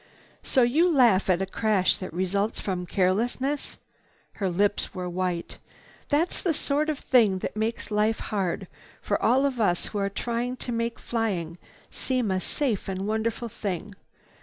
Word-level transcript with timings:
"So 0.41 0.63
you 0.63 0.91
laugh 0.91 1.29
at 1.29 1.43
a 1.43 1.45
crash 1.45 1.95
that 1.97 2.11
results 2.11 2.59
from 2.59 2.87
carelessness?" 2.87 3.77
Her 4.41 4.49
lips 4.49 4.95
were 4.95 5.07
white. 5.07 5.59
"That's 6.09 6.41
the 6.41 6.55
sort 6.55 6.89
of 6.89 6.97
thing 6.97 7.37
that 7.45 7.55
makes 7.55 7.91
life 7.91 8.17
hard 8.19 8.67
for 8.99 9.21
all 9.21 9.45
of 9.45 9.61
us 9.61 9.85
who 9.89 9.99
are 9.99 10.09
trying 10.09 10.57
to 10.57 10.71
make 10.71 10.97
flying 10.97 11.59
seem 11.91 12.31
a 12.31 12.39
safe 12.39 12.89
and 12.89 13.05
wonderful 13.05 13.47
thing. 13.47 13.93